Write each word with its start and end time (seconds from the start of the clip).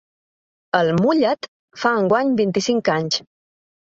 El 0.77 0.87
«Mulla’t» 1.01 1.49
fa 1.83 1.93
enguany 1.99 2.33
vint-i-cinc 2.41 2.89
anys. 2.97 3.21